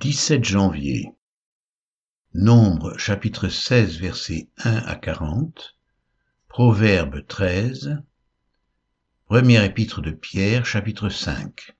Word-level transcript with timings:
17 0.00 0.42
janvier. 0.42 1.12
Nombre 2.32 2.96
chapitre 2.96 3.48
16 3.48 3.98
versets 3.98 4.48
1 4.64 4.76
à 4.76 4.96
40. 4.96 5.76
Proverbe 6.48 7.26
13. 7.26 8.02
Première 9.26 9.62
épître 9.62 10.00
de 10.00 10.10
Pierre 10.10 10.64
chapitre 10.64 11.10
5. 11.10 11.76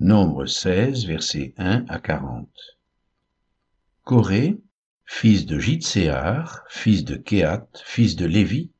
Nombre 0.00 0.46
16 0.46 1.04
versets 1.04 1.52
1 1.58 1.84
à 1.86 1.98
40. 1.98 2.48
Corée, 4.02 4.58
fils 5.04 5.44
de 5.44 5.58
Jitséar, 5.58 6.64
fils 6.70 7.04
de 7.04 7.16
Kéat, 7.16 7.68
fils 7.84 8.16
de 8.16 8.24
Lévi, 8.24 8.70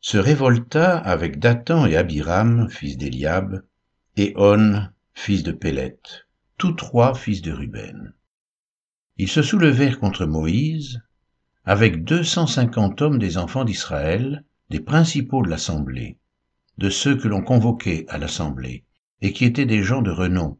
se 0.00 0.18
révolta 0.18 0.96
avec 0.98 1.40
Dathan 1.40 1.84
et 1.86 1.96
Abiram, 1.96 2.70
fils 2.70 2.96
d'Eliab, 2.96 3.64
et 4.18 4.32
On, 4.36 4.82
fils 5.12 5.42
de 5.42 5.52
Péleth, 5.52 6.26
tous 6.56 6.72
trois 6.72 7.14
fils 7.14 7.42
de 7.42 7.52
Ruben. 7.52 8.14
Ils 9.18 9.28
se 9.28 9.42
soulevèrent 9.42 10.00
contre 10.00 10.24
Moïse, 10.24 11.02
avec 11.66 12.02
deux 12.02 12.22
cent 12.22 12.46
cinquante 12.46 13.02
hommes 13.02 13.18
des 13.18 13.36
enfants 13.36 13.64
d'Israël, 13.64 14.42
des 14.70 14.80
principaux 14.80 15.42
de 15.42 15.50
l'assemblée, 15.50 16.16
de 16.78 16.88
ceux 16.88 17.14
que 17.16 17.28
l'on 17.28 17.42
convoquait 17.42 18.06
à 18.08 18.16
l'assemblée, 18.16 18.84
et 19.20 19.34
qui 19.34 19.44
étaient 19.44 19.66
des 19.66 19.82
gens 19.82 20.00
de 20.00 20.10
renom. 20.10 20.58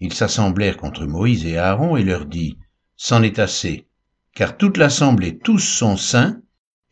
Ils 0.00 0.14
s'assemblèrent 0.14 0.78
contre 0.78 1.04
Moïse 1.04 1.44
et 1.44 1.58
Aaron 1.58 1.98
et 1.98 2.02
leur 2.02 2.24
dit, 2.24 2.56
C'en 2.96 3.22
est 3.22 3.40
assez, 3.40 3.88
car 4.34 4.56
toute 4.56 4.78
l'assemblée, 4.78 5.36
tous 5.36 5.58
sont 5.58 5.98
saints, 5.98 6.40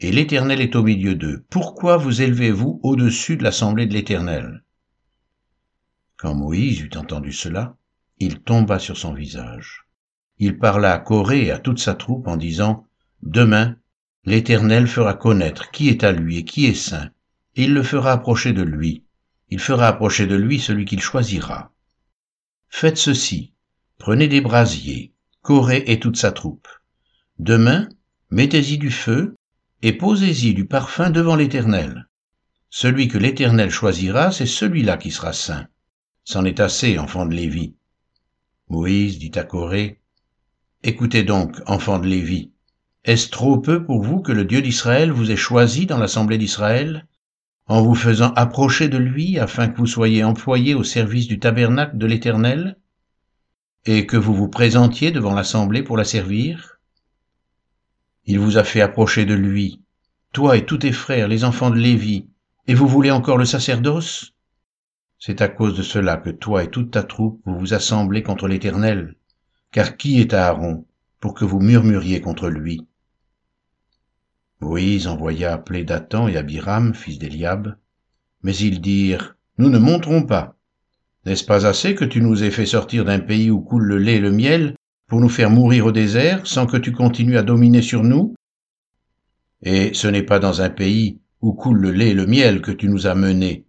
et 0.01 0.13
l'Éternel 0.13 0.61
est 0.61 0.77
au 0.77 0.83
milieu 0.83 1.15
d'eux. 1.15 1.47
Pourquoi 1.49 1.97
vous 1.97 2.21
élevez-vous 2.21 2.79
au-dessus 2.83 3.39
de 3.39 3.45
l'assemblée 3.45 3.87
de 3.87 3.95
l'Éternel? 3.95 4.62
Quand 6.23 6.37
Moïse 6.37 6.81
eut 6.81 6.97
entendu 6.97 7.33
cela, 7.33 7.77
il 8.21 8.39
tomba 8.43 8.79
sur 8.79 8.97
son 8.97 9.13
visage. 9.13 9.89
Il 10.39 10.57
parla 10.57 10.93
à 10.93 11.01
Corée 11.01 11.47
et 11.47 11.51
à 11.51 11.59
toute 11.59 11.81
sa 11.81 11.97
troupe 11.97 12.29
en 12.29 12.37
disant, 12.37 12.87
Demain, 13.23 13.75
l'Éternel 14.25 14.87
fera 14.87 15.15
connaître 15.15 15.73
qui 15.73 15.89
est 15.89 16.05
à 16.05 16.13
lui 16.13 16.39
et 16.39 16.45
qui 16.45 16.67
est 16.67 16.75
saint, 16.75 17.11
et 17.57 17.65
il 17.65 17.75
le 17.75 17.83
fera 17.83 18.13
approcher 18.13 18.53
de 18.53 18.63
lui. 18.63 19.03
Il 19.49 19.59
fera 19.59 19.89
approcher 19.89 20.29
de 20.29 20.37
lui 20.37 20.61
celui 20.61 20.85
qu'il 20.85 21.01
choisira. 21.01 21.73
Faites 22.69 22.99
ceci, 22.99 23.53
prenez 23.99 24.29
des 24.29 24.41
brasiers, 24.41 25.13
Corée 25.41 25.83
et 25.89 25.99
toute 25.99 26.17
sa 26.17 26.31
troupe. 26.31 26.69
Demain, 27.41 27.89
mettez-y 28.31 28.79
du 28.79 28.93
feu, 28.93 29.35
et 29.83 29.93
posez-y 29.93 30.55
du 30.55 30.67
parfum 30.67 31.11
devant 31.11 31.35
l'Éternel. 31.35 32.07
Celui 32.71 33.09
que 33.09 33.19
l'Éternel 33.19 33.71
choisira, 33.71 34.31
c'est 34.31 34.47
celui-là 34.47 34.99
qui 34.99 35.11
sera 35.11 35.33
saint. 35.33 35.67
C'en 36.25 36.45
est 36.45 36.61
assez, 36.61 36.99
enfants 36.99 37.27
de 37.27 37.35
Lévi. 37.35 37.75
Moïse 38.69 39.19
dit 39.19 39.33
à 39.35 39.43
Corée, 39.43 40.01
Écoutez 40.85 41.25
donc, 41.25 41.61
enfants 41.67 41.99
de 41.99 42.07
Lévi, 42.07 42.53
est-ce 43.05 43.29
trop 43.29 43.59
peu 43.59 43.85
pour 43.85 44.03
vous 44.03 44.21
que 44.21 44.31
le 44.33 44.45
Dieu 44.45 44.63
d'Israël 44.63 45.11
vous 45.11 45.33
ait 45.33 45.37
choisi 45.37 45.87
dans 45.87 45.99
l'assemblée 45.99 46.39
d'Israël, 46.39 47.07
en 47.67 47.83
vous 47.83 47.97
faisant 47.97 48.33
approcher 48.35 48.89
de 48.89 48.99
lui 48.99 49.39
afin 49.39 49.69
que 49.69 49.79
vous 49.79 49.87
soyez 49.87 50.23
employés 50.23 50.75
au 50.75 50.85
service 50.85 51.27
du 51.27 51.41
tabernacle 51.41 51.99
de 51.99 52.07
l'Éternel, 52.07 52.79
et 53.85 54.07
que 54.07 54.17
vous 54.17 54.35
vous 54.35 54.49
présentiez 54.49 55.11
devant 55.11 55.35
l'assemblée 55.35 55.83
pour 55.83 55.97
la 55.97 56.05
servir? 56.05 56.79
Il 58.27 58.39
vous 58.39 58.59
a 58.59 58.65
fait 58.65 58.81
approcher 58.81 59.25
de 59.25 59.35
lui, 59.35 59.81
toi 60.33 60.57
et 60.57 60.65
tous 60.65 60.79
tes 60.79 60.93
frères, 60.93 61.27
les 61.27 61.43
enfants 61.43 61.71
de 61.71 61.79
Lévi, 61.79 62.29
et 62.69 62.75
vous 62.75 62.87
voulez 62.87 63.11
encore 63.11 63.39
le 63.39 63.45
sacerdoce? 63.45 64.35
C'est 65.25 65.41
à 65.41 65.47
cause 65.47 65.77
de 65.77 65.85
cela 65.85 66.17
que 66.17 66.31
toi 66.31 66.65
et 66.65 66.69
toute 66.69 66.91
ta 66.91 67.05
troupe 67.05 67.41
vous 67.47 67.57
vous 67.57 67.75
assemblez 67.75 68.25
contre 68.25 68.49
l'Éternel. 68.49 69.15
Car 69.71 69.97
qui 69.97 70.21
est 70.21 70.35
Aaron 70.35 70.85
pour 71.21 71.35
que 71.35 71.45
vous 71.45 71.61
murmuriez 71.61 72.21
contre 72.21 72.49
lui? 72.49 72.89
Moïse 74.61 75.07
envoya 75.07 75.53
appeler 75.53 75.85
Dathan 75.85 76.27
et 76.27 76.37
Abiram, 76.37 76.93
fils 76.93 77.21
d'Eliab, 77.21 77.77
mais 78.43 78.57
ils 78.57 78.81
dirent, 78.81 79.37
Nous 79.59 79.71
ne 79.71 79.79
monterons 79.79 80.25
pas. 80.25 80.57
N'est-ce 81.25 81.45
pas 81.45 81.69
assez 81.69 81.95
que 81.95 82.05
tu 82.05 82.21
nous 82.21 82.43
aies 82.43 82.51
fait 82.51 82.67
sortir 82.67 83.05
d'un 83.05 83.21
pays 83.21 83.49
où 83.49 83.61
coule 83.61 83.85
le 83.85 83.99
lait 83.99 84.17
et 84.17 84.21
le 84.21 84.33
miel 84.33 84.75
pour 85.07 85.21
nous 85.21 85.29
faire 85.29 85.51
mourir 85.51 85.87
au 85.87 85.93
désert 85.93 86.45
sans 86.49 86.67
que 86.67 86.77
tu 86.77 86.91
continues 86.91 87.39
à 87.39 87.45
dominer 87.45 87.83
sur 87.83 88.03
nous? 88.03 88.35
Et 89.63 89.95
ce 89.95 90.09
n'est 90.09 90.25
pas 90.25 90.41
dans 90.41 90.63
un 90.63 90.71
pays 90.71 91.21
où 91.41 91.53
coule 91.53 91.79
le 91.79 91.93
lait 91.93 92.09
et 92.09 92.15
le 92.15 92.27
miel 92.27 92.61
que 92.61 92.73
tu 92.73 92.89
nous 92.89 93.07
as 93.07 93.15
menés, 93.15 93.67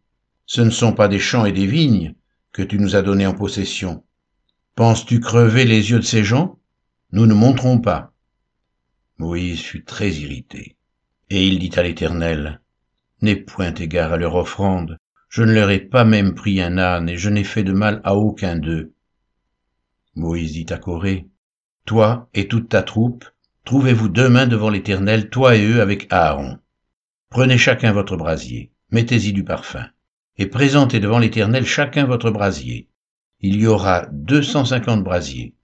ce 0.54 0.62
ne 0.62 0.70
sont 0.70 0.94
pas 0.94 1.08
des 1.08 1.18
champs 1.18 1.46
et 1.46 1.52
des 1.52 1.66
vignes 1.66 2.14
que 2.52 2.62
tu 2.62 2.78
nous 2.78 2.96
as 2.96 3.02
donnés 3.02 3.26
en 3.26 3.34
possession. 3.34 4.04
Penses-tu 4.76 5.20
crever 5.20 5.66
les 5.66 5.90
yeux 5.90 5.98
de 5.98 6.06
ces 6.06 6.24
gens? 6.24 6.60
Nous 7.12 7.26
ne 7.26 7.34
monterons 7.34 7.80
pas. 7.80 8.14
Moïse 9.18 9.62
fut 9.62 9.84
très 9.84 10.12
irrité, 10.12 10.78
et 11.32 11.48
il 11.48 11.58
dit 11.58 11.72
à 11.76 11.82
l'Éternel, 11.82 12.62
N'aie 13.24 13.36
point 13.36 13.74
égard 13.74 14.14
à 14.14 14.18
leur 14.18 14.36
offrande, 14.36 15.00
je 15.28 15.42
ne 15.42 15.54
leur 15.54 15.72
ai 15.72 15.80
pas 15.80 16.06
même 16.06 16.36
pris 16.36 16.62
un 16.62 16.78
âne, 16.78 17.10
et 17.10 17.18
je 17.18 17.32
n'ai 17.32 17.44
fait 17.44 17.64
de 17.64 17.74
mal 17.74 18.00
à 18.04 18.14
aucun 18.14 18.56
d'eux. 18.56 18.94
Moïse 20.14 20.54
dit 20.54 20.72
à 20.72 20.78
Corée, 20.78 21.30
Toi 21.86 22.30
et 22.36 22.48
toute 22.48 22.70
ta 22.70 22.84
troupe, 22.84 23.26
trouvez-vous 23.66 24.10
demain 24.10 24.46
devant 24.46 24.70
l'Éternel, 24.70 25.32
toi 25.32 25.56
et 25.56 25.66
eux 25.66 25.82
avec 25.82 26.06
Aaron. 26.12 26.60
Prenez 27.32 27.58
chacun 27.58 27.92
votre 27.92 28.18
brasier, 28.18 28.72
mettez-y 28.92 29.34
du 29.34 29.44
parfum 29.44 29.88
et 30.38 30.48
présentez 30.48 31.00
devant 31.00 31.20
l'Éternel 31.20 31.66
chacun 31.66 32.06
votre 32.06 32.32
brasier. 32.32 32.90
Il 33.40 33.60
y 33.60 33.68
aura 33.68 34.08
deux 34.12 34.42
cent 34.42 34.66
cinquante 34.66 35.04
brasiers. 35.04 35.56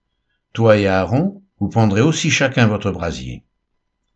Toi 0.52 0.78
et 0.78 0.86
Aaron, 0.86 1.42
vous 1.58 1.68
prendrez 1.68 2.00
aussi 2.00 2.30
chacun 2.30 2.66
votre 2.66 2.90
brasier. 2.90 3.44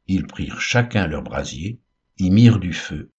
Ils 0.06 0.26
prirent 0.26 0.60
chacun 0.60 1.06
leur 1.06 1.22
brasier, 1.22 1.80
y 2.18 2.30
mirent 2.30 2.58
du 2.58 2.72
feu, 2.72 3.10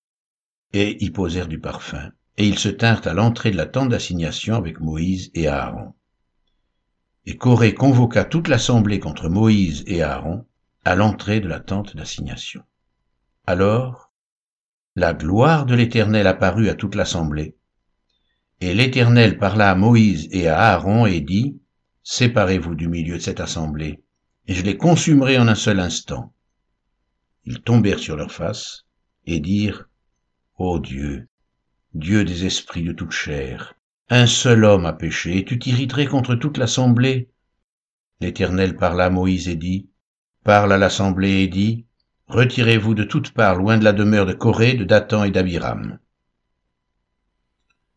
et 0.73 1.03
y 1.03 1.09
posèrent 1.09 1.47
du 1.47 1.59
parfum, 1.59 2.11
et 2.37 2.47
ils 2.47 2.59
se 2.59 2.69
tinrent 2.69 3.07
à 3.07 3.13
l'entrée 3.13 3.51
de 3.51 3.57
la 3.57 3.65
tente 3.65 3.89
d'assignation 3.89 4.55
avec 4.55 4.79
Moïse 4.79 5.31
et 5.33 5.47
Aaron. 5.47 5.93
Et 7.25 7.37
Corée 7.37 7.73
convoqua 7.73 8.23
toute 8.23 8.47
l'assemblée 8.47 8.99
contre 8.99 9.29
Moïse 9.29 9.83
et 9.87 10.03
Aaron 10.03 10.45
à 10.83 10.95
l'entrée 10.95 11.39
de 11.39 11.47
la 11.47 11.59
tente 11.59 11.95
d'assignation. 11.95 12.61
Alors 13.47 14.04
la 14.95 15.13
gloire 15.13 15.65
de 15.65 15.75
l'Éternel 15.75 16.25
apparut 16.25 16.69
à 16.69 16.75
toute 16.75 16.95
l'assemblée. 16.95 17.57
Et 18.61 18.73
l'Éternel 18.73 19.37
parla 19.37 19.69
à 19.69 19.75
Moïse 19.75 20.29
et 20.31 20.47
à 20.47 20.57
Aaron 20.57 21.05
et 21.05 21.19
dit, 21.19 21.59
Séparez-vous 22.03 22.75
du 22.75 22.87
milieu 22.87 23.17
de 23.17 23.21
cette 23.21 23.41
assemblée, 23.41 24.03
et 24.47 24.53
je 24.53 24.63
les 24.63 24.77
consumerai 24.77 25.37
en 25.37 25.47
un 25.47 25.55
seul 25.55 25.79
instant. 25.79 26.33
Ils 27.43 27.61
tombèrent 27.61 27.99
sur 27.99 28.15
leurs 28.15 28.31
faces 28.31 28.85
et 29.25 29.39
dirent, 29.39 29.89
Ô 30.57 30.79
Dieu, 30.79 31.27
Dieu 31.93 32.23
des 32.23 32.45
esprits 32.45 32.83
de 32.83 32.93
toute 32.93 33.11
chair, 33.11 33.73
un 34.09 34.27
seul 34.27 34.63
homme 34.63 34.85
a 34.85 34.93
péché, 34.93 35.39
et 35.39 35.45
tu 35.45 35.59
t'irriterais 35.59 36.05
contre 36.05 36.35
toute 36.35 36.57
l'assemblée. 36.57 37.31
L'Éternel 38.21 38.77
parla 38.77 39.05
à 39.05 39.09
Moïse 39.09 39.49
et 39.49 39.55
dit, 39.55 39.89
Parle 40.43 40.71
à 40.71 40.77
l'assemblée 40.77 41.41
et 41.41 41.47
dit, 41.47 41.85
Retirez-vous 42.27 42.95
de 42.95 43.03
toutes 43.03 43.31
parts 43.31 43.55
loin 43.55 43.77
de 43.77 43.83
la 43.83 43.93
demeure 43.93 44.25
de 44.25 44.33
Corée, 44.33 44.73
de 44.73 44.83
Dathan 44.83 45.23
et 45.23 45.31
d'Abiram. 45.31 45.99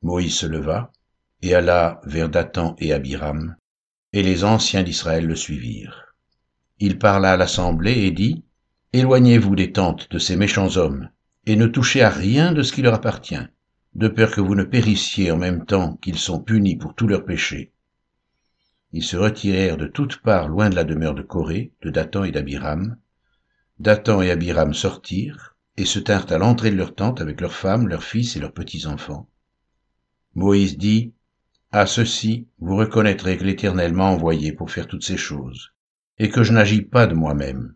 Moïse 0.02 0.36
se 0.36 0.46
leva 0.46 0.92
et 1.40 1.54
alla 1.54 2.00
vers 2.04 2.28
Dathan 2.28 2.76
et 2.78 2.92
Abiram, 2.92 3.56
et 4.12 4.22
les 4.22 4.44
anciens 4.44 4.82
d'Israël 4.82 5.26
le 5.26 5.34
suivirent. 5.34 6.14
Il 6.78 6.98
parla 6.98 7.32
à 7.32 7.36
l'assemblée 7.36 8.04
et 8.04 8.10
dit, 8.10 8.44
Éloignez-vous 8.92 9.56
des 9.56 9.72
tentes 9.72 10.10
de 10.10 10.18
ces 10.18 10.36
méchants 10.36 10.76
hommes, 10.76 11.08
et 11.46 11.56
ne 11.56 11.66
touchez 11.66 12.02
à 12.02 12.10
rien 12.10 12.52
de 12.52 12.62
ce 12.62 12.72
qui 12.72 12.82
leur 12.82 12.94
appartient, 12.94 13.48
de 13.94 14.08
peur 14.08 14.30
que 14.30 14.40
vous 14.40 14.54
ne 14.54 14.64
périssiez 14.64 15.30
en 15.30 15.36
même 15.38 15.64
temps 15.64 15.96
qu'ils 15.96 16.18
sont 16.18 16.40
punis 16.40 16.76
pour 16.76 16.94
tous 16.94 17.06
leurs 17.06 17.24
péchés. 17.24 17.72
Ils 18.92 19.02
se 19.02 19.16
retirèrent 19.16 19.76
de 19.78 19.86
toutes 19.86 20.18
parts 20.18 20.48
loin 20.48 20.68
de 20.70 20.76
la 20.76 20.84
demeure 20.84 21.14
de 21.14 21.22
Corée, 21.22 21.72
de 21.82 21.90
Dathan 21.90 22.24
et 22.24 22.30
d'Abiram, 22.30 22.96
Dathan 23.80 24.22
et 24.22 24.30
Abiram 24.30 24.74
sortirent 24.74 25.56
et 25.76 25.84
se 25.84 26.00
tinrent 26.00 26.32
à 26.32 26.38
l'entrée 26.38 26.72
de 26.72 26.76
leur 26.76 26.96
tente 26.96 27.20
avec 27.20 27.40
leurs 27.40 27.54
femmes, 27.54 27.86
leurs 27.86 28.02
fils 28.02 28.34
et 28.34 28.40
leurs 28.40 28.52
petits-enfants. 28.52 29.28
Moïse 30.34 30.76
dit, 30.76 31.12
À 31.70 31.86
ceci, 31.86 32.48
vous 32.58 32.74
reconnaîtrez 32.74 33.38
que 33.38 33.44
l'Éternel 33.44 33.92
m'a 33.92 34.04
envoyé 34.04 34.52
pour 34.52 34.72
faire 34.72 34.88
toutes 34.88 35.04
ces 35.04 35.16
choses, 35.16 35.72
et 36.18 36.28
que 36.28 36.42
je 36.42 36.52
n'agis 36.52 36.82
pas 36.82 37.06
de 37.06 37.14
moi-même. 37.14 37.74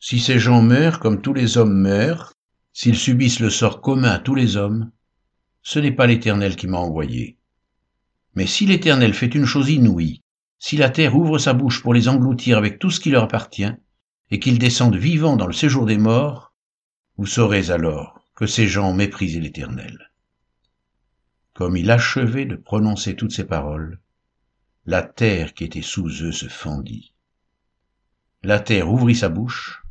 Si 0.00 0.20
ces 0.20 0.38
gens 0.38 0.62
meurent 0.62 1.00
comme 1.00 1.20
tous 1.20 1.34
les 1.34 1.58
hommes 1.58 1.78
meurent, 1.78 2.32
s'ils 2.72 2.96
subissent 2.96 3.40
le 3.40 3.50
sort 3.50 3.82
commun 3.82 4.10
à 4.10 4.18
tous 4.18 4.34
les 4.34 4.56
hommes, 4.56 4.90
ce 5.62 5.78
n'est 5.78 5.92
pas 5.92 6.06
l'Éternel 6.06 6.56
qui 6.56 6.66
m'a 6.66 6.78
envoyé. 6.78 7.36
Mais 8.34 8.46
si 8.46 8.64
l'Éternel 8.64 9.12
fait 9.12 9.34
une 9.34 9.46
chose 9.46 9.70
inouïe, 9.70 10.22
si 10.58 10.78
la 10.78 10.88
terre 10.88 11.14
ouvre 11.14 11.38
sa 11.38 11.52
bouche 11.52 11.82
pour 11.82 11.92
les 11.92 12.08
engloutir 12.08 12.56
avec 12.56 12.78
tout 12.78 12.90
ce 12.90 13.00
qui 13.00 13.10
leur 13.10 13.24
appartient, 13.24 13.70
et 14.30 14.38
qu'ils 14.38 14.58
descendent 14.58 14.96
vivants 14.96 15.36
dans 15.36 15.46
le 15.46 15.52
séjour 15.52 15.86
des 15.86 15.98
morts, 15.98 16.52
vous 17.16 17.26
saurez 17.26 17.70
alors 17.70 18.20
que 18.34 18.46
ces 18.46 18.66
gens 18.66 18.90
ont 18.90 18.94
méprisé 18.94 19.40
l'Éternel. 19.40 20.10
comme 21.52 21.76
il 21.76 21.90
achevait 21.90 22.46
de 22.46 22.56
prononcer 22.56 23.14
toutes 23.14 23.30
ces 23.30 23.44
paroles, 23.44 24.00
la 24.86 25.02
terre 25.02 25.54
qui 25.54 25.64
était 25.64 25.82
sous 25.82 26.08
eux 26.24 26.32
se 26.32 26.48
fendit. 26.48 27.14
La 28.42 28.58
terre 28.58 28.90
ouvrit 28.90 29.14
sa 29.14 29.28
bouche 29.28 29.84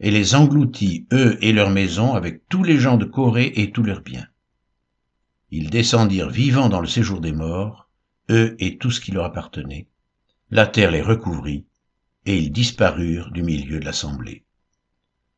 et 0.00 0.10
les 0.10 0.34
engloutit, 0.34 1.06
eux 1.12 1.38
et 1.40 1.52
leurs 1.52 1.70
maisons, 1.70 2.14
avec 2.14 2.46
tous 2.48 2.64
les 2.64 2.78
gens 2.78 2.96
de 2.96 3.04
Corée 3.04 3.52
et 3.54 3.70
tous 3.70 3.82
leurs 3.82 4.02
biens. 4.02 4.26
Ils 5.50 5.70
descendirent 5.70 6.28
vivants 6.28 6.68
dans 6.68 6.80
le 6.80 6.88
séjour 6.88 7.20
des 7.20 7.32
morts, 7.32 7.88
eux 8.30 8.56
et 8.58 8.76
tout 8.76 8.90
ce 8.90 9.00
qui 9.00 9.12
leur 9.12 9.24
appartenait. 9.24 9.88
La 10.50 10.66
terre 10.66 10.90
les 10.90 11.02
recouvrit, 11.02 11.66
et 12.26 12.36
ils 12.36 12.52
disparurent 12.52 13.30
du 13.30 13.42
milieu 13.42 13.78
de 13.80 13.84
l'assemblée. 13.84 14.44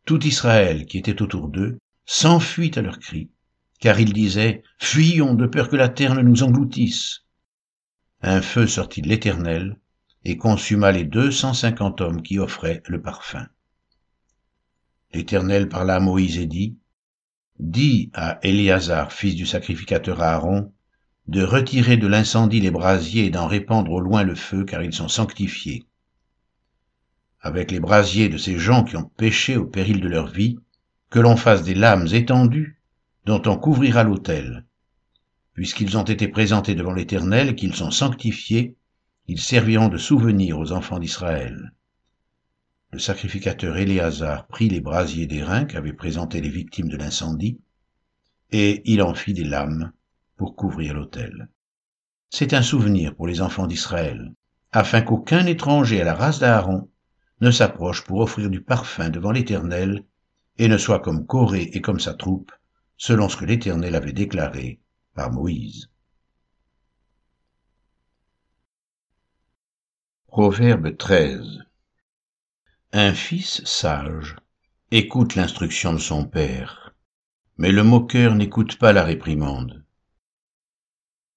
Tout 0.07 0.27
Israël 0.27 0.87
qui 0.87 0.99
était 0.99 1.23
autour 1.23 1.49
d'eux 1.49 1.79
s'enfuit 2.07 2.73
à 2.77 2.83
leurs 2.83 2.99
cris, 2.99 3.31
car 3.79 4.01
ils 4.01 4.15
disaient, 4.15 4.63
Fuyons 4.79 5.35
de 5.35 5.47
peur 5.47 5.69
que 5.69 5.77
la 5.77 5.91
terre 5.91 6.15
ne 6.15 6.23
nous 6.23 6.43
engloutisse. 6.43 7.21
Un 8.23 8.41
feu 8.41 8.67
sortit 8.67 9.03
de 9.03 9.09
l'Éternel, 9.09 9.79
et 10.25 10.37
consuma 10.37 10.91
les 10.91 11.05
deux 11.05 11.31
cent 11.31 11.55
cinquante 11.55 12.01
hommes 12.01 12.23
qui 12.23 12.39
offraient 12.39 12.83
le 12.87 13.01
parfum. 13.01 13.47
L'Éternel 15.13 15.69
parla 15.69 15.97
à 15.97 16.01
Moïse 16.01 16.39
et 16.39 16.47
dit, 16.47 16.79
Dis 17.59 18.11
à 18.15 18.39
Éléazar, 18.43 19.13
fils 19.13 19.35
du 19.35 19.47
sacrificateur 19.47 20.23
Aaron, 20.23 20.73
de 21.27 21.43
retirer 21.43 21.97
de 21.97 22.07
l'incendie 22.07 22.61
les 22.61 22.71
brasiers 22.71 23.27
et 23.27 23.31
d'en 23.31 23.47
répandre 23.47 23.91
au 23.93 24.01
loin 24.01 24.23
le 24.23 24.35
feu, 24.35 24.65
car 24.65 24.83
ils 24.83 24.95
sont 24.95 25.09
sanctifiés. 25.09 25.88
Avec 27.41 27.71
les 27.71 27.81
brasiers 27.81 28.29
de 28.29 28.37
ces 28.37 28.59
gens 28.59 28.85
qui 28.85 28.97
ont 28.97 29.11
péché 29.17 29.57
au 29.57 29.65
péril 29.65 30.01
de 30.01 30.09
leur 30.09 30.27
vie, 30.27 30.59
que 31.11 31.21
l'on 31.21 31.37
fasse 31.37 31.63
des 31.63 31.75
lames 31.75 32.09
étendues, 32.13 32.81
dont 33.25 33.43
on 33.47 33.57
couvrira 33.57 34.03
l'autel. 34.03 34.65
Puisqu'ils 35.55 35.97
ont 35.97 36.05
été 36.05 36.29
présentés 36.29 36.75
devant 36.75 36.93
l'Éternel, 36.93 37.55
qu'ils 37.55 37.75
sont 37.75 37.91
sanctifiés, 37.91 38.77
ils 39.27 39.41
serviront 39.41 39.89
de 39.89 39.99
souvenir 39.99 40.59
aux 40.59 40.73
enfants 40.73 40.99
d'Israël. 40.99 41.73
Le 42.91 42.99
sacrificateur 42.99 43.77
Éléazar 43.77 44.47
prit 44.47 44.69
les 44.69 44.81
brasiers 44.81 45.27
d'airain 45.27 45.65
qu'avaient 45.65 45.93
présentés 45.93 46.41
les 46.41 46.49
victimes 46.49 46.89
de 46.89 46.97
l'incendie, 46.97 47.61
et 48.51 48.83
il 48.91 49.03
en 49.03 49.15
fit 49.15 49.35
des 49.35 49.45
lames 49.45 49.93
pour 50.37 50.57
couvrir 50.57 50.95
l'autel. 50.95 51.49
C'est 52.31 52.55
un 52.55 52.63
souvenir 52.63 53.15
pour 53.15 53.27
les 53.27 53.43
enfants 53.43 53.67
d'Israël, 53.67 54.33
afin 54.73 55.03
qu'aucun 55.03 55.45
étranger 55.45 56.01
à 56.01 56.05
la 56.05 56.15
race 56.15 56.39
d'Aaron 56.39 56.89
ne 57.41 57.51
s'approche 57.51 58.03
pour 58.05 58.21
offrir 58.21 58.51
du 58.51 58.61
parfum 58.61 59.11
devant 59.11 59.33
l'Éternel, 59.33 60.05
et 60.59 60.69
ne 60.69 60.77
soit 60.77 61.01
comme 61.01 61.27
Corée 61.27 61.71
et 61.73 61.81
comme 61.81 62.01
sa 62.01 62.15
troupe, 62.15 62.53
selon 62.97 63.29
ce 63.29 63.37
que 63.37 63.45
l'Éternel 63.45 63.95
avait 63.95 64.13
déclaré 64.13 64.81
par 65.15 65.31
Moïse. 65.31 65.89
Proverbe 70.27 70.97
13 70.97 71.65
Un 72.93 73.15
fils 73.15 73.65
sage 73.65 74.37
écoute 74.91 75.35
l'instruction 75.35 75.93
de 75.93 75.99
son 75.99 76.25
père, 76.25 76.95
mais 77.57 77.73
le 77.73 77.83
moqueur 77.83 78.35
n'écoute 78.35 78.79
pas 78.79 78.93
la 78.93 79.05
réprimande. 79.05 79.85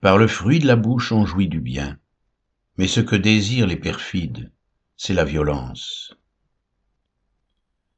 Par 0.01 0.17
le 0.17 0.27
fruit 0.27 0.59
de 0.59 0.67
la 0.67 0.75
bouche 0.75 1.11
on 1.11 1.25
jouit 1.25 1.47
du 1.47 1.59
bien, 1.59 1.99
mais 2.77 2.87
ce 2.87 3.01
que 3.01 3.15
désirent 3.15 3.67
les 3.67 3.77
perfides, 3.77 4.51
c'est 5.03 5.15
la 5.15 5.25
violence. 5.25 6.13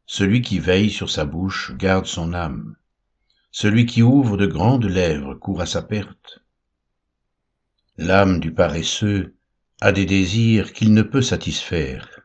Celui 0.05 0.41
qui 0.41 0.59
veille 0.59 0.89
sur 0.89 1.09
sa 1.09 1.25
bouche 1.25 1.73
garde 1.75 2.05
son 2.05 2.33
âme. 2.33 2.77
Celui 3.51 3.85
qui 3.85 4.01
ouvre 4.01 4.37
de 4.37 4.45
grandes 4.45 4.85
lèvres 4.85 5.35
court 5.35 5.59
à 5.59 5.65
sa 5.65 5.81
perte. 5.81 6.39
L'âme 7.97 8.39
du 8.39 8.53
paresseux 8.53 9.35
a 9.81 9.91
des 9.91 10.05
désirs 10.05 10.71
qu'il 10.71 10.93
ne 10.93 11.01
peut 11.01 11.21
satisfaire, 11.21 12.21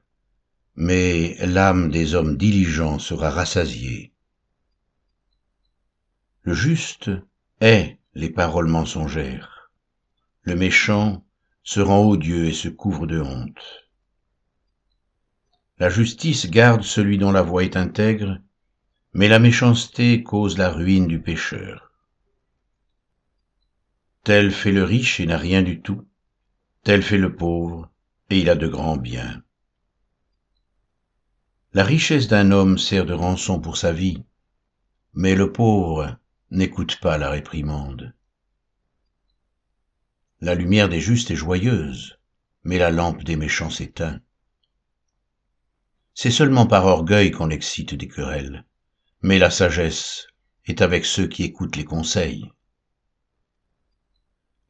mais 0.76 1.34
l'âme 1.44 1.90
des 1.90 2.14
hommes 2.14 2.36
diligents 2.36 3.00
sera 3.00 3.30
rassasiée. 3.30 4.12
Le 6.42 6.54
juste 6.54 7.10
hait 7.60 7.98
les 8.14 8.30
paroles 8.30 8.68
mensongères, 8.68 9.72
le 10.42 10.54
méchant 10.54 11.26
se 11.64 11.80
rend 11.80 12.06
odieux 12.06 12.44
et 12.44 12.54
se 12.54 12.68
couvre 12.68 13.08
de 13.08 13.20
honte. 13.20 13.87
La 15.80 15.90
justice 15.90 16.50
garde 16.50 16.82
celui 16.82 17.18
dont 17.18 17.30
la 17.30 17.42
voix 17.42 17.62
est 17.62 17.76
intègre, 17.76 18.40
mais 19.12 19.28
la 19.28 19.38
méchanceté 19.38 20.24
cause 20.24 20.58
la 20.58 20.70
ruine 20.70 21.06
du 21.06 21.20
pécheur. 21.20 21.92
Tel 24.24 24.50
fait 24.50 24.72
le 24.72 24.82
riche 24.82 25.20
et 25.20 25.26
n'a 25.26 25.38
rien 25.38 25.62
du 25.62 25.80
tout, 25.80 26.04
tel 26.82 27.02
fait 27.02 27.18
le 27.18 27.34
pauvre, 27.34 27.90
et 28.28 28.40
il 28.40 28.50
a 28.50 28.56
de 28.56 28.66
grands 28.66 28.96
biens. 28.96 29.42
La 31.74 31.84
richesse 31.84 32.26
d'un 32.26 32.50
homme 32.50 32.76
sert 32.76 33.06
de 33.06 33.14
rançon 33.14 33.60
pour 33.60 33.76
sa 33.76 33.92
vie, 33.92 34.24
mais 35.14 35.36
le 35.36 35.52
pauvre 35.52 36.18
n'écoute 36.50 36.98
pas 37.00 37.18
la 37.18 37.30
réprimande. 37.30 38.14
La 40.40 40.54
lumière 40.54 40.88
des 40.88 41.00
justes 41.00 41.30
est 41.30 41.36
joyeuse, 41.36 42.18
mais 42.64 42.78
la 42.78 42.90
lampe 42.90 43.22
des 43.22 43.36
méchants 43.36 43.70
s'éteint. 43.70 44.20
C'est 46.20 46.32
seulement 46.32 46.66
par 46.66 46.84
orgueil 46.86 47.30
qu'on 47.30 47.48
excite 47.48 47.94
des 47.94 48.08
querelles, 48.08 48.64
mais 49.22 49.38
la 49.38 49.50
sagesse 49.50 50.26
est 50.64 50.82
avec 50.82 51.04
ceux 51.04 51.28
qui 51.28 51.44
écoutent 51.44 51.76
les 51.76 51.84
conseils. 51.84 52.50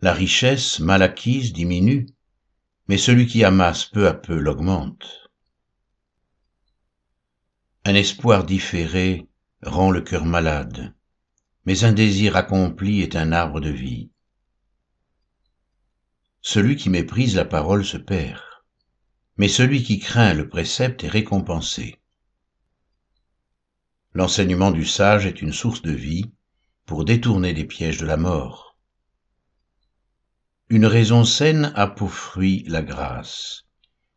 La 0.02 0.12
richesse 0.12 0.78
mal 0.78 1.00
acquise 1.00 1.54
diminue, 1.54 2.06
mais 2.86 2.98
celui 2.98 3.26
qui 3.26 3.44
amasse 3.44 3.86
peu 3.86 4.06
à 4.08 4.12
peu 4.12 4.38
l'augmente. 4.38 5.30
Un 7.86 7.94
espoir 7.94 8.44
différé 8.44 9.26
rend 9.62 9.90
le 9.90 10.02
cœur 10.02 10.26
malade, 10.26 10.94
mais 11.64 11.82
un 11.82 11.94
désir 11.94 12.36
accompli 12.36 13.00
est 13.00 13.16
un 13.16 13.32
arbre 13.32 13.60
de 13.60 13.70
vie. 13.70 14.10
Celui 16.42 16.76
qui 16.76 16.90
méprise 16.90 17.34
la 17.34 17.46
parole 17.46 17.86
se 17.86 17.96
perd, 17.96 18.42
mais 19.38 19.48
celui 19.48 19.84
qui 19.84 20.00
craint 20.00 20.34
le 20.34 20.48
précepte 20.48 21.04
est 21.04 21.08
récompensé. 21.08 22.00
L'enseignement 24.12 24.72
du 24.72 24.84
sage 24.84 25.26
est 25.26 25.40
une 25.40 25.52
source 25.52 25.80
de 25.82 25.92
vie 25.92 26.32
pour 26.86 27.04
détourner 27.04 27.52
des 27.54 27.64
pièges 27.64 27.98
de 27.98 28.06
la 28.06 28.16
mort. 28.16 28.76
Une 30.68 30.86
raison 30.86 31.24
saine 31.24 31.72
a 31.76 31.86
pour 31.86 32.10
fruit 32.10 32.64
la 32.66 32.82
grâce, 32.82 33.64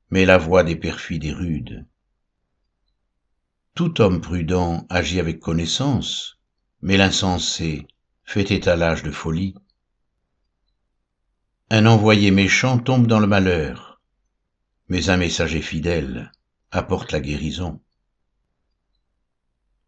mais 0.10 0.26
la 0.26 0.40
voix 0.40 0.64
des 0.64 0.76
perfides 0.76 1.24
est 1.24 1.34
rude. 1.34 1.86
Tout 3.76 4.02
homme 4.02 4.22
prudent 4.22 4.86
agit 4.90 5.20
avec 5.20 5.40
connaissance, 5.40 6.40
mais 6.82 6.98
l'insensé 6.98 7.88
fait 8.24 8.52
étalage 8.52 9.04
de 9.04 9.12
folie. 9.12 9.54
Un 11.70 11.86
envoyé 11.86 12.32
méchant 12.32 12.80
tombe 12.80 13.08
dans 13.08 13.20
le 13.20 13.28
malheur, 13.28 13.91
mais 14.92 15.08
un 15.08 15.16
messager 15.16 15.62
fidèle 15.62 16.34
apporte 16.70 17.14
la 17.14 17.22
guérison. 17.22 17.80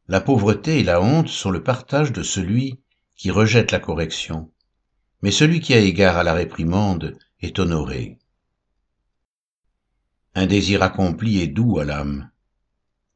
La 0.07 0.21
pauvreté 0.21 0.79
et 0.79 0.83
la 0.83 1.01
honte 1.01 1.27
sont 1.27 1.51
le 1.51 1.61
partage 1.61 2.13
de 2.13 2.23
celui 2.23 2.79
qui 3.17 3.29
rejette 3.29 3.71
la 3.71 3.79
correction 3.79 4.49
mais 5.21 5.31
celui 5.31 5.59
qui 5.59 5.73
a 5.73 5.79
égard 5.79 6.15
à 6.15 6.23
la 6.23 6.33
réprimande 6.33 7.17
est 7.41 7.59
honoré. 7.59 8.17
Un 10.35 10.45
désir 10.47 10.83
accompli 10.83 11.41
est 11.41 11.47
doux 11.47 11.79
à 11.79 11.83
l'âme, 11.83 12.31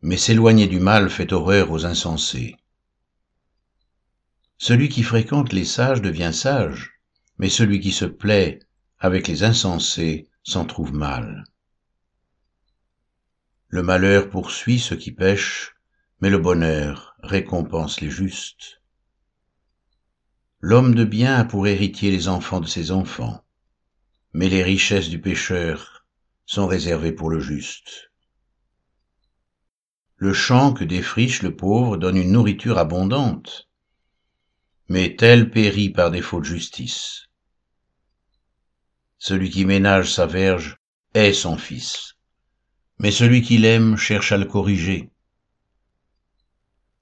mais 0.01 0.17
s'éloigner 0.17 0.67
du 0.67 0.81
mal 0.81 1.09
fait 1.09 1.31
horreur 1.31 1.71
aux 1.71 1.85
insensés. 1.85 2.57
Celui 4.57 4.89
qui 4.89 5.03
fréquente 5.03 5.53
les 5.53 5.65
sages 5.65 6.01
devient 6.01 6.33
sage, 6.33 6.99
mais 7.37 7.47
celui 7.47 7.79
qui 7.79 7.93
se 7.93 8.05
plaît 8.05 8.59
avec 8.99 9.29
les 9.29 9.43
insensés 9.43 10.27
s'en 10.43 10.65
trouve 10.65 10.93
mal. 10.93 11.45
Le 13.69 13.83
malheur 13.83 14.29
poursuit 14.29 14.79
ceux 14.79 14.95
qui 14.95 15.11
pêchent, 15.11 15.75
mais 16.21 16.29
le 16.29 16.37
bonheur 16.37 17.15
récompense 17.21 17.99
les 17.99 18.09
justes. 18.09 18.81
L'homme 20.61 20.95
de 20.95 21.03
bien 21.03 21.35
a 21.35 21.45
pour 21.45 21.67
héritier 21.67 22.09
les 22.09 22.29
enfants 22.29 22.61
de 22.61 22.65
ses 22.65 22.91
enfants, 22.91 23.43
mais 24.31 24.47
les 24.47 24.63
richesses 24.63 25.09
du 25.09 25.19
pécheur 25.19 26.05
sont 26.45 26.65
réservées 26.65 27.11
pour 27.11 27.29
le 27.29 27.41
juste. 27.41 28.11
Le 30.15 30.33
champ 30.33 30.73
que 30.73 30.85
défriche 30.85 31.43
le 31.43 31.55
pauvre 31.55 31.97
donne 31.97 32.17
une 32.17 32.31
nourriture 32.31 32.77
abondante, 32.77 33.69
mais 34.87 35.15
tel 35.15 35.51
périt 35.51 35.89
par 35.89 36.09
défaut 36.09 36.39
de 36.39 36.45
justice. 36.45 37.27
Celui 39.19 39.49
qui 39.49 39.65
ménage 39.65 40.13
sa 40.13 40.25
verge 40.25 40.77
est 41.13 41.33
son 41.33 41.57
fils, 41.57 42.16
mais 42.99 43.11
celui 43.11 43.41
qui 43.41 43.57
l'aime 43.57 43.95
cherche 43.95 44.31
à 44.31 44.37
le 44.37 44.45
corriger. 44.45 45.11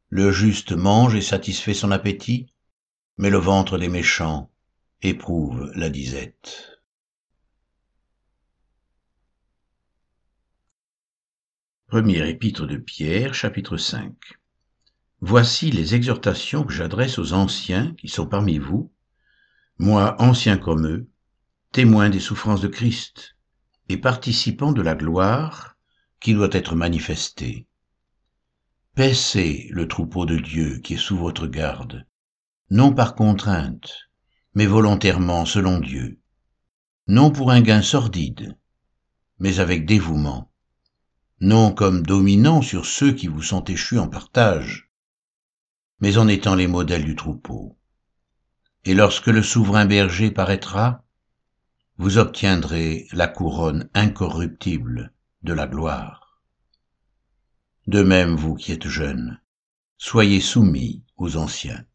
Le 0.10 0.32
juste 0.32 0.74
mange 0.74 1.16
et 1.16 1.22
satisfait 1.22 1.74
son 1.74 1.92
appétit, 1.92 2.48
mais 3.18 3.30
le 3.30 3.38
ventre 3.38 3.78
des 3.78 3.88
méchants 3.88 4.52
éprouve 5.02 5.72
la 5.76 5.90
disette. 5.90 6.80
Premier 11.88 12.28
épître 12.30 12.68
de 12.68 12.78
Pierre, 12.78 13.34
chapitre 13.34 13.78
5 13.78 14.14
Voici 15.22 15.72
les 15.72 15.96
exhortations 15.96 16.66
que 16.66 16.74
j'adresse 16.74 17.20
aux 17.20 17.32
anciens 17.34 17.94
qui 17.96 18.10
sont 18.10 18.28
parmi 18.28 18.58
vous, 18.58 18.92
moi 19.78 20.22
ancien 20.22 20.58
comme 20.58 20.88
eux, 20.88 21.08
témoin 21.72 22.10
des 22.10 22.20
souffrances 22.20 22.62
de 22.62 22.68
Christ 22.68 23.38
et 23.88 23.98
participant 23.98 24.74
de 24.74 24.82
la 24.82 24.96
gloire 24.96 25.75
qui 26.26 26.34
doit 26.34 26.50
être 26.54 26.74
manifestée. 26.74 27.68
Paissez 28.96 29.68
le 29.70 29.88
troupeau 29.88 30.26
de 30.26 30.40
Dieu 30.40 30.80
qui 30.80 30.96
est 30.96 30.98
sous 30.98 31.16
votre 31.16 31.46
garde, 31.46 32.08
non 32.72 32.92
par 32.92 33.14
contrainte, 33.14 34.10
mais 34.56 34.66
volontairement 34.66 35.46
selon 35.46 35.80
Dieu, 35.80 36.20
non 37.06 37.30
pour 37.30 37.52
un 37.52 37.62
gain 37.62 37.84
sordide, 37.84 38.58
mais 39.38 39.60
avec 39.60 39.86
dévouement, 39.86 40.52
non 41.42 41.72
comme 41.72 42.02
dominant 42.02 42.64
sur 42.64 42.88
ceux 42.88 43.12
qui 43.12 43.28
vous 43.28 43.44
sont 43.44 43.64
échus 43.66 44.00
en 44.00 44.08
partage, 44.08 44.90
mais 46.00 46.18
en 46.18 46.28
étant 46.28 46.56
les 46.56 46.66
modèles 46.66 47.06
du 47.06 47.16
troupeau. 47.16 47.78
Et 48.84 48.96
lorsque 48.96 49.28
le 49.28 49.44
souverain 49.44 49.86
berger 49.86 50.32
paraîtra, 50.32 51.04
vous 52.00 52.18
obtiendrez 52.18 53.08
la 53.12 53.28
couronne 53.28 53.92
incorruptible 53.94 55.14
de 55.46 55.54
la 55.54 55.68
gloire. 55.68 56.42
De 57.88 58.02
même, 58.02 58.36
vous 58.36 58.56
qui 58.56 58.72
êtes 58.72 58.88
jeunes, 58.88 59.40
soyez 59.98 60.42
soumis 60.42 61.04
aux 61.18 61.38
anciens. 61.38 61.86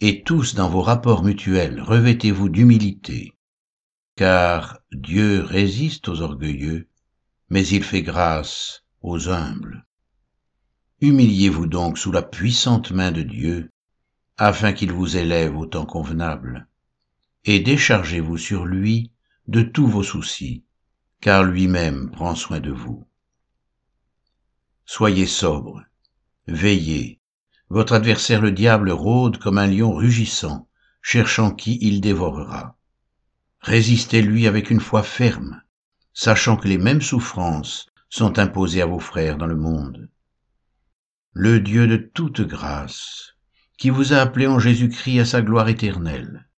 Et 0.00 0.22
tous 0.22 0.54
dans 0.54 0.70
vos 0.70 0.80
rapports 0.80 1.24
mutuels, 1.24 1.82
revêtez-vous 1.82 2.48
d'humilité, 2.48 3.34
car 4.14 4.78
Dieu 4.92 5.42
résiste 5.42 6.08
aux 6.08 6.22
orgueilleux, 6.22 6.88
mais 7.50 7.66
il 7.66 7.82
fait 7.82 8.02
grâce 8.02 8.84
aux 9.02 9.28
humbles. 9.28 9.84
Humiliez-vous 11.00 11.66
donc 11.66 11.98
sous 11.98 12.12
la 12.12 12.22
puissante 12.22 12.92
main 12.92 13.10
de 13.10 13.22
Dieu, 13.22 13.70
afin 14.36 14.72
qu'il 14.72 14.92
vous 14.92 15.16
élève 15.16 15.56
au 15.56 15.66
temps 15.66 15.86
convenable, 15.86 16.68
et 17.44 17.58
déchargez-vous 17.58 18.38
sur 18.38 18.64
lui 18.64 19.10
de 19.48 19.62
tous 19.62 19.88
vos 19.88 20.04
soucis, 20.04 20.64
car 21.20 21.44
lui-même 21.44 22.10
prend 22.10 22.34
soin 22.34 22.60
de 22.60 22.70
vous. 22.70 23.06
Soyez 24.84 25.26
sobre, 25.26 25.84
veillez, 26.46 27.20
votre 27.68 27.92
adversaire 27.92 28.40
le 28.40 28.50
diable 28.50 28.90
rôde 28.90 29.38
comme 29.38 29.58
un 29.58 29.66
lion 29.66 29.94
rugissant, 29.94 30.68
cherchant 31.02 31.52
qui 31.52 31.78
il 31.80 32.00
dévorera. 32.00 32.76
Résistez-lui 33.60 34.46
avec 34.46 34.70
une 34.70 34.80
foi 34.80 35.02
ferme, 35.02 35.62
sachant 36.12 36.56
que 36.56 36.66
les 36.66 36.78
mêmes 36.78 37.02
souffrances 37.02 37.86
sont 38.08 38.38
imposées 38.38 38.82
à 38.82 38.86
vos 38.86 38.98
frères 38.98 39.36
dans 39.36 39.46
le 39.46 39.56
monde. 39.56 40.08
Le 41.32 41.60
Dieu 41.60 41.86
de 41.86 41.96
toute 41.96 42.40
grâce, 42.40 43.36
qui 43.78 43.90
vous 43.90 44.12
a 44.12 44.16
appelé 44.16 44.46
en 44.46 44.58
Jésus-Christ 44.58 45.20
à 45.20 45.24
sa 45.24 45.42
gloire 45.42 45.68
éternelle, 45.68 46.48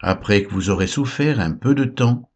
après 0.00 0.42
que 0.42 0.50
vous 0.50 0.70
aurez 0.70 0.88
souffert 0.88 1.38
un 1.38 1.52
peu 1.52 1.74
de 1.74 1.84
temps, 1.84 2.30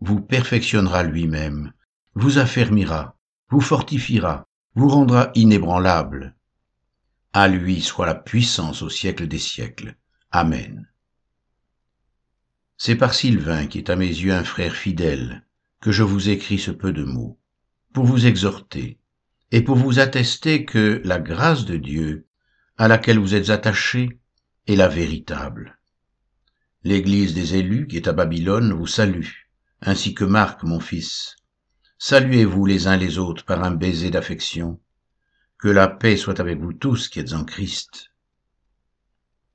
vous 0.00 0.20
perfectionnera 0.20 1.02
lui-même, 1.02 1.72
vous 2.14 2.38
affermira, 2.38 3.16
vous 3.50 3.60
fortifiera, 3.60 4.46
vous 4.74 4.88
rendra 4.88 5.30
inébranlable. 5.34 6.36
À 7.32 7.48
lui 7.48 7.80
soit 7.80 8.06
la 8.06 8.14
puissance 8.14 8.82
au 8.82 8.90
siècle 8.90 9.26
des 9.26 9.38
siècles. 9.38 9.96
Amen. 10.30 10.88
C'est 12.76 12.96
par 12.96 13.14
Sylvain, 13.14 13.66
qui 13.66 13.78
est 13.78 13.90
à 13.90 13.96
mes 13.96 14.06
yeux 14.06 14.32
un 14.32 14.44
frère 14.44 14.76
fidèle, 14.76 15.44
que 15.80 15.90
je 15.90 16.02
vous 16.02 16.28
écris 16.28 16.58
ce 16.58 16.70
peu 16.70 16.92
de 16.92 17.04
mots, 17.04 17.38
pour 17.92 18.04
vous 18.04 18.26
exhorter, 18.26 18.98
et 19.50 19.62
pour 19.62 19.76
vous 19.76 19.98
attester 19.98 20.64
que 20.64 21.00
la 21.04 21.18
grâce 21.18 21.64
de 21.64 21.76
Dieu, 21.76 22.26
à 22.76 22.86
laquelle 22.86 23.18
vous 23.18 23.34
êtes 23.34 23.50
attachés, 23.50 24.20
est 24.66 24.76
la 24.76 24.88
véritable 24.88 25.78
L'Église 26.84 27.34
des 27.34 27.56
élus 27.56 27.88
qui 27.88 27.96
est 27.96 28.06
à 28.06 28.12
Babylone 28.12 28.72
vous 28.72 28.86
salue, 28.86 29.47
ainsi 29.80 30.14
que 30.14 30.24
Marc, 30.24 30.62
mon 30.64 30.80
fils. 30.80 31.36
Saluez-vous 31.98 32.66
les 32.66 32.86
uns 32.86 32.96
les 32.96 33.18
autres 33.18 33.44
par 33.44 33.62
un 33.64 33.70
baiser 33.70 34.10
d'affection. 34.10 34.80
Que 35.58 35.68
la 35.68 35.88
paix 35.88 36.16
soit 36.16 36.40
avec 36.40 36.60
vous 36.60 36.72
tous 36.72 37.08
qui 37.08 37.20
êtes 37.20 37.32
en 37.32 37.44
Christ. 37.44 38.07